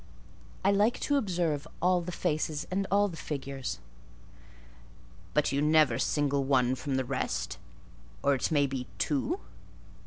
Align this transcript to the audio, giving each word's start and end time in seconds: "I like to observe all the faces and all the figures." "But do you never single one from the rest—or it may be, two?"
"I 0.65 0.71
like 0.71 0.99
to 1.01 1.15
observe 1.15 1.67
all 1.79 2.01
the 2.01 2.11
faces 2.11 2.65
and 2.71 2.87
all 2.89 3.07
the 3.07 3.15
figures." 3.17 3.77
"But 5.35 5.45
do 5.45 5.55
you 5.57 5.61
never 5.61 5.99
single 5.99 6.43
one 6.43 6.73
from 6.73 6.95
the 6.95 7.05
rest—or 7.05 8.33
it 8.33 8.51
may 8.51 8.65
be, 8.65 8.87
two?" 8.97 9.41